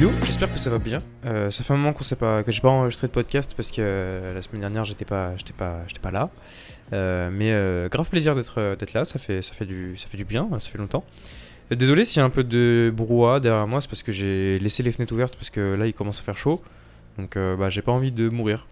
[0.00, 1.02] Yo, j'espère que ça va bien.
[1.26, 3.72] Euh, ça fait un moment qu'on sait pas, que j'ai pas enregistré de podcast parce
[3.72, 6.30] que euh, la semaine dernière j'étais pas, j'étais pas, j'étais pas là.
[6.92, 9.04] Euh, mais grave plaisir d'être, d'être là.
[9.04, 10.48] Ça fait, ça fait du, ça fait du bien.
[10.60, 11.04] Ça fait longtemps.
[11.70, 14.82] Désolé s'il y a un peu de brouhaha derrière moi, c'est parce que j'ai laissé
[14.84, 16.62] les fenêtres ouvertes parce que là il commence à faire chaud.
[17.18, 18.68] Donc bah j'ai pas envie de mourir.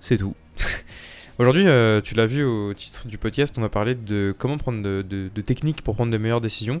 [0.00, 0.34] C'est tout.
[1.40, 1.64] Aujourd'hui,
[2.04, 5.28] tu l'as vu au titre du podcast, on va parler de comment prendre de, de-
[5.34, 6.80] de techniques pour prendre de meilleures décisions.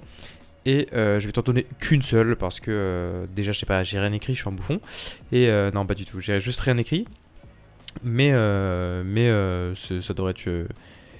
[0.66, 3.82] Et euh, je vais t'en donner qu'une seule parce que euh, déjà, je sais pas,
[3.82, 4.80] j'ai rien écrit, je suis un bouffon.
[5.32, 7.06] Et euh, non, pas du tout, j'ai juste rien écrit.
[8.04, 8.30] Mais,
[9.04, 9.28] mais
[9.74, 10.48] ça devrait être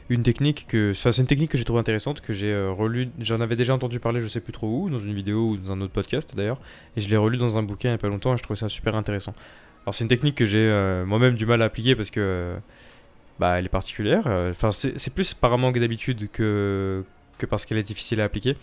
[0.09, 0.92] une technique que.
[0.92, 3.09] Enfin, c'est une technique que j'ai trouvée intéressante, que j'ai relu.
[3.18, 5.73] J'en avais déjà entendu parler, je sais plus trop où, dans une vidéo ou dans
[5.73, 6.60] un autre podcast d'ailleurs.
[6.96, 8.59] Et je l'ai relu dans un bouquin il y a pas longtemps et je trouvais
[8.59, 9.34] ça super intéressant.
[9.84, 10.68] Alors, c'est une technique que j'ai
[11.07, 12.54] moi-même du mal à appliquer parce que.
[13.41, 14.27] bah, elle est particulière.
[14.51, 17.02] Enfin, c'est c'est plus par un manque d'habitude que,
[17.38, 18.57] que parce qu'elle est difficile à appliquer.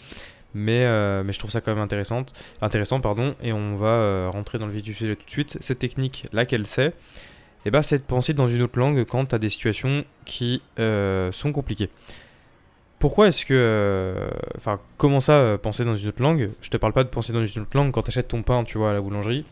[0.58, 3.00] Mais, euh, mais je trouve ça quand même intéressante, intéressant.
[3.00, 5.58] Pardon, et on va euh, rentrer dans le vif du sujet tout de suite.
[5.62, 6.96] Cette technique, laquelle c'est?
[7.66, 10.64] Eh ben, C'est de penser dans une autre langue quand tu as des situations qui
[10.80, 11.92] euh, sont compliquées.
[12.98, 14.16] Pourquoi est-ce que...
[14.56, 16.50] Enfin, comment ça, penser dans une autre langue?
[16.62, 18.64] Je te parle pas de penser dans une autre langue quand tu achètes ton pain,
[18.64, 19.46] tu vois, à la boulangerie.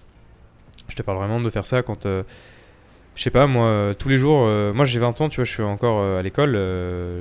[0.90, 2.06] Je te parle vraiment de faire ça quand...
[2.08, 2.24] je
[3.16, 6.18] sais pas, moi, tous les jours, moi j'ai 20 ans, tu vois, je suis encore
[6.18, 6.58] à l'école,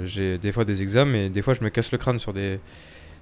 [0.07, 2.59] j'ai des fois des examens et des fois je me casse le crâne sur des,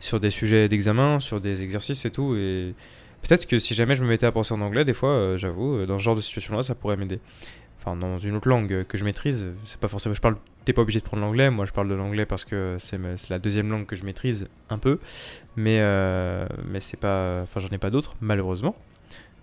[0.03, 2.35] sur des sujets d'examen, sur des exercices et tout.
[2.35, 2.75] Et
[3.23, 5.77] peut-être que si jamais je me mettais à penser en anglais, des fois, euh, j'avoue,
[5.77, 7.21] euh, dans ce genre de situation-là, ça pourrait m'aider.
[7.79, 10.13] Enfin, dans une autre langue euh, que je maîtrise, c'est pas forcément.
[10.13, 12.77] Je parle, t'es pas obligé de prendre l'anglais, moi je parle de l'anglais parce que
[12.81, 14.99] c'est la deuxième langue que je maîtrise un peu.
[15.57, 15.81] Mais,
[16.69, 17.41] mais c'est pas.
[17.43, 18.75] Enfin, j'en ai pas d'autres, malheureusement.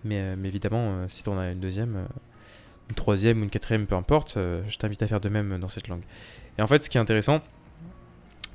[0.04, 2.06] Mais, mais évidemment, si t'en as une deuxième.
[2.90, 5.88] une troisième ou une quatrième, peu importe, je t'invite à faire de même dans cette
[5.88, 6.04] langue.
[6.58, 7.42] Et en fait, ce qui est intéressant,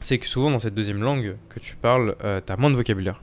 [0.04, 3.22] c'est que souvent dans cette deuxième langue que tu parles, euh, t'as moins de vocabulaire.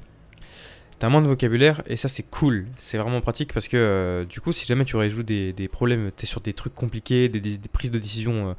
[0.99, 4.39] T'as moins de vocabulaire et ça c'est cool, c'est vraiment pratique parce que euh, du
[4.39, 7.57] coup si jamais tu résous des, des problèmes, t'es sur des trucs compliqués, des, des-
[7.71, 8.53] prises de décision euh,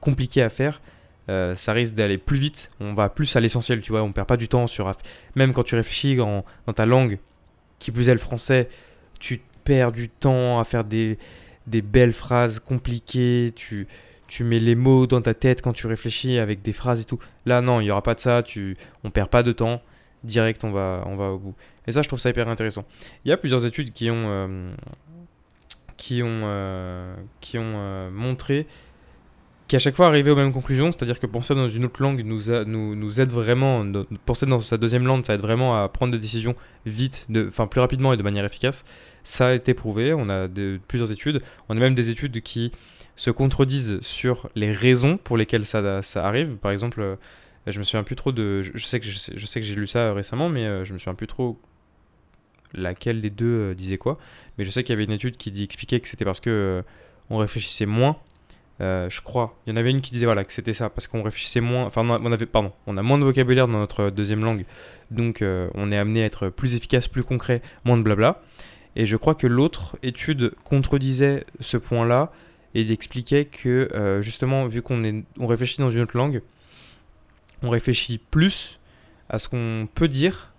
[0.00, 0.80] compliquées à faire,
[1.28, 4.26] euh, ça risque d'aller plus vite, on va plus à l'essentiel, tu vois, on perd
[4.26, 4.90] pas du temps sur...
[5.34, 7.18] Même quand tu réfléchis dans ta langue,
[7.78, 8.68] qui plus est le français,
[9.20, 11.18] tu perds du temps à faire des,
[11.66, 13.86] des belles phrases compliquées, tu,
[14.28, 17.18] tu mets les mots dans ta tête quand tu réfléchis avec des phrases et tout.
[17.44, 19.80] Là, non, il n'y aura pas de ça, tu, on perd pas de temps,
[20.24, 21.54] direct, on va, on va au bout.
[21.86, 22.84] Et ça, je trouve ça hyper intéressant.
[23.24, 24.72] Il y a plusieurs études qui ont, euh,
[25.96, 28.66] qui ont, euh, qui ont euh, montré
[29.68, 32.40] qu'à chaque fois arriver aux mêmes conclusions, c'est-à-dire que penser dans une autre langue nous,
[32.94, 33.84] nous, aide vraiment,
[34.24, 36.54] penser dans sa deuxième langue, ça aide vraiment à prendre des décisions
[36.84, 38.84] vite, enfin plus rapidement et de manière efficace.
[39.24, 40.46] Ça a été prouvé, on a
[40.86, 42.70] plusieurs études, on a même des études qui
[43.16, 46.56] se contredisent sur les raisons pour lesquelles ça, ça arrive.
[46.56, 47.16] Par exemple, euh,
[47.66, 48.62] je me souviens plus trop de.
[48.62, 50.98] Je, sais que je sais, que j'ai lu ça euh, récemment, mais euh, je me
[50.98, 51.58] souviens plus trop
[52.74, 54.18] laquelle des deux disait quoi.
[54.58, 56.84] Mais je sais qu'il y avait une étude qui expliquait que c'était parce que
[57.30, 58.16] on réfléchissait moins.
[58.80, 59.56] je crois.
[59.66, 61.86] Il y en avait une qui disait voilà que c'était ça parce qu'on réfléchissait moins.
[61.86, 64.66] Enfin, on avait pardon, on a moins de vocabulaire dans notre deuxième langue,
[65.10, 68.42] donc on est amené à être plus efficace, plus concret, moins de blabla.
[68.94, 72.32] Et je crois que l'autre étude contredisait ce point-là
[72.76, 76.42] et il expliquait que euh, justement, vu qu'on est, on réfléchit dans une autre langue,
[77.62, 78.78] on réfléchit plus
[79.30, 80.52] à ce qu'on peut dire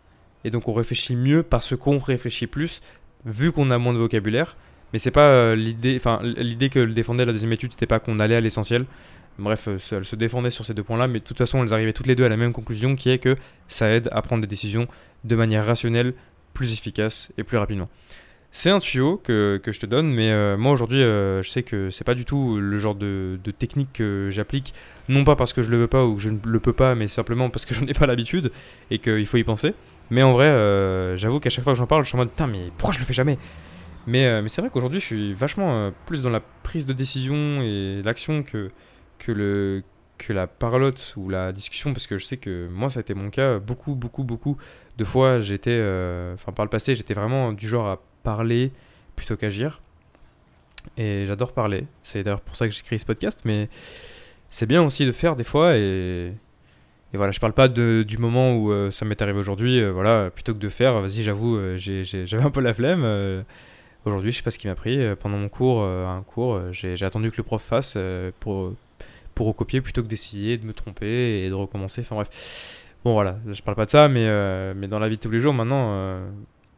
[0.43, 2.81] et donc on réfléchit mieux parce qu'on réfléchit plus,
[3.25, 4.57] vu qu'on a moins de vocabulaire.
[4.93, 7.99] Mais c'est pas euh, l'idée, enfin l'idée que le défendait la deuxième étude, c'était pas
[7.99, 8.85] qu'on allait à l'essentiel.
[9.37, 11.93] Bref, euh, elle se défendait sur ces deux points-là, mais de toute façon, elles arrivaient
[11.93, 13.35] toutes les deux à la même conclusion, qui est que
[13.67, 14.87] ça aide à prendre des décisions
[15.23, 16.15] de manière rationnelle,
[16.55, 17.89] plus efficace et plus rapidement.
[18.51, 21.63] C'est un tuyau que, que je te donne, mais euh, moi aujourd'hui, euh, je sais
[21.63, 24.73] que c'est pas du tout le genre de, de technique que j'applique,
[25.09, 26.95] non pas parce que je le veux pas ou que je ne le peux pas,
[26.95, 28.51] mais simplement parce que j'en ai pas l'habitude
[28.89, 29.73] et qu'il faut y penser.
[30.09, 32.29] Mais en vrai, euh, j'avoue qu'à chaque fois que j'en parle, je suis en mode
[32.29, 33.37] putain, mais pourquoi je le fais jamais?
[34.07, 38.01] Mais, mais c'est vrai qu'aujourd'hui, je suis vachement plus dans la prise de décision et
[38.05, 38.69] l'action que,
[39.19, 39.83] que,
[40.17, 43.13] que la parlotte ou la discussion, parce que je sais que moi, ça a été
[43.13, 44.55] mon cas beaucoup, beaucoup, beaucoup
[44.97, 45.41] de fois.
[45.41, 45.77] J'étais,
[46.33, 48.71] enfin, par le passé, j'étais vraiment du genre à parler
[49.15, 49.81] plutôt qu'agir.
[50.97, 51.85] Et j'adore parler.
[52.03, 53.69] C'est d'ailleurs pour ça que créé ce podcast, mais
[54.49, 56.33] c'est bien aussi de faire des fois et.
[57.13, 59.93] Et voilà, je parle pas de, du moment où euh, ça m'est arrivé aujourd'hui, euh,
[59.93, 63.05] voilà, plutôt que de faire, vas-y, j'avoue, euh, j'ai- j'ai- j'avais un peu la flemme.
[64.05, 64.99] aujourd'hui, je sais pas ce qui m'a pris.
[65.21, 67.97] pendant mon cours, un cours, j'ai attendu que le prof fasse
[68.41, 68.73] pour,
[69.35, 72.01] pour recopier plutôt que d'essayer de me tromper et de recommencer.
[72.01, 72.29] Enfin bref.
[73.05, 74.27] Bon, voilà, je parle pas de ça, mais,
[74.75, 76.19] mais dans la vie de tous les jours, maintenant,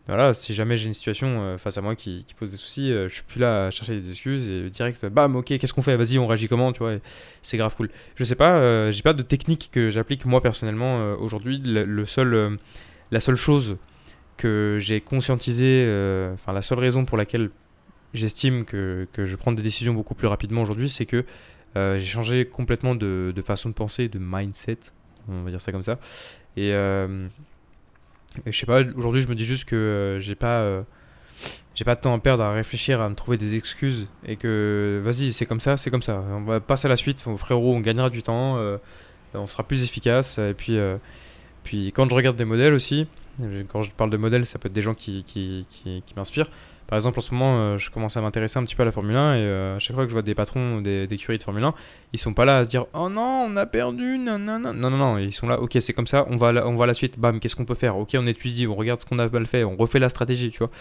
[0.10, 3.08] voilà, si jamais j'ai une situation euh, face à moi qui, pose des soucis, euh,
[3.08, 5.96] je suis plus là à chercher des excuses et direct, bam, ok, qu'est-ce qu'on fait?
[5.96, 6.96] Vas-y, on réagit comment, tu vois?
[7.44, 7.92] C'est grave cool.
[8.16, 11.62] Je sais pas, euh, j'ai pas de technique que j'applique moi personnellement euh, aujourd'hui.
[11.64, 12.58] Le, seul,
[13.12, 13.78] la seule chose
[14.38, 15.84] que j'ai conscientisé,
[16.34, 17.52] enfin la seule raison pour laquelle
[18.16, 21.24] j'estime que, que, je prends des décisions beaucoup plus rapidement aujourd'hui, c'est que
[21.76, 24.80] j'ai changé complètement de, de, façon de penser, de mindset,
[25.28, 26.00] on va dire ça comme ça.
[26.58, 26.74] Et,
[28.46, 30.84] et je sais pas, aujourd'hui je me dis juste que j'ai pas
[31.80, 35.02] j'ai pas de temps à perdre à réfléchir, à me trouver des excuses et que
[35.02, 36.22] vas-y, c'est comme ça, c'est comme ça.
[36.32, 38.78] On va passer à la suite, frérot, on gagnera du temps, euh,
[39.34, 40.40] on sera plus efficace.
[40.40, 40.98] Et puis, euh,
[41.64, 43.08] puis quand je regarde des modèles aussi,
[43.68, 45.66] quand je parle de modèles, ça peut être des gens qui,
[46.16, 46.50] m'inspirent.
[46.88, 48.92] Par exemple, en ce moment, euh, je commence à m'intéresser un petit peu à la
[48.92, 51.44] Formule 1 et euh, à chaque fois que je vois des patrons des, d'écuries de
[51.44, 51.76] Formule 1,
[52.14, 54.74] ils sont pas là à se dire Oh non, on a perdu, non, non, non,
[54.74, 57.20] non, ils sont là, ok, c'est comme ça, on va, on va à la suite,
[57.20, 57.96] bam, qu'est-ce qu'on peut faire?
[57.96, 60.58] Ok, on étudie, on regarde ce qu'on a mal fait, on refait la stratégie, tu
[60.58, 60.72] vois.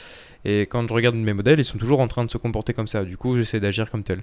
[0.47, 2.89] Et quand je regarde mes modèles, ils sont toujours en train de se comporter comme
[2.89, 4.23] ça, du coup, j'essaie d'agir comme tel.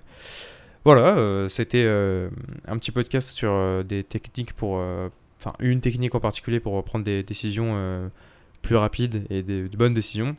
[0.86, 1.88] Voilà, euh, c'était
[2.68, 4.82] un petit podcast sur des techniques pour.
[5.60, 8.10] Une technique en particulier pour prendre des décisions
[8.62, 10.36] plus rapides et de bonnes décisions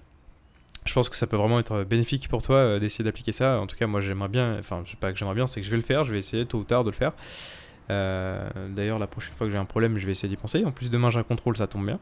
[0.86, 3.60] je pense que ça peut vraiment être bénéfique pour toi euh, d'essayer d'appliquer ça.
[3.60, 5.66] En tout cas, moi j'aimerais bien, enfin, je sais pas que j'aimerais bien, c'est que
[5.66, 7.12] je vais le faire, je vais essayer tôt ou tard de le faire.
[7.90, 10.64] Euh, d'ailleurs, la prochaine fois que j'ai un problème, je vais essayer d'y penser.
[10.64, 11.98] En plus, demain j'ai un contrôle, ça tombe bien.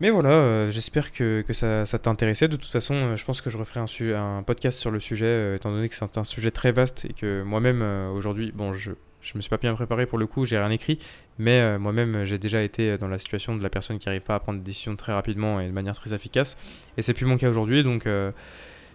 [0.00, 2.48] Mais voilà, euh, j'espère que, ça, intéressé.
[2.48, 5.70] De toute façon, je pense que je referai un, un podcast sur le sujet, étant
[5.70, 8.90] donné que c'est un sujet très vaste et que moi-même, aujourd'hui, bon, je,
[9.24, 10.98] je me suis pas bien préparé pour le coup, j'ai rien écrit,
[11.38, 14.34] mais euh, moi-même j'ai déjà été dans la situation de la personne qui n'arrive pas
[14.34, 16.58] à prendre des décisions très rapidement et de manière très efficace.
[16.98, 18.30] Et c'est plus mon cas aujourd'hui, donc euh,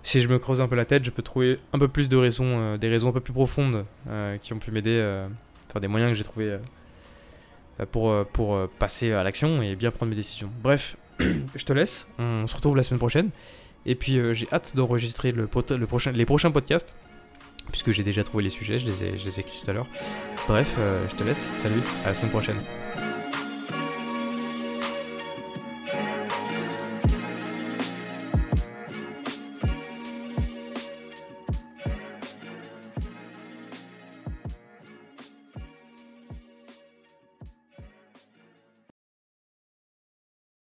[0.03, 2.15] si je me creuse un peu la tête, je peux trouver un peu plus de
[2.15, 3.85] raisons, euh, des raisons un peu plus profondes
[4.41, 5.25] qui ont pu m'aider,
[5.67, 6.57] enfin des moyens que j'ai trouvé
[7.91, 10.49] pour, pour passer à l'action et bien prendre mes décisions.
[10.61, 13.29] Bref, je te laisse, on se retrouve la semaine prochaine.
[13.85, 16.95] Et puis j'ai hâte d'enregistrer le, prochain, les prochains podcasts
[17.71, 19.87] puisque j'ai déjà trouvé les sujets, je les ai, je écrits tout à l'heure.
[20.47, 22.57] Bref, euh, je te laisse, salut, à la semaine prochaine.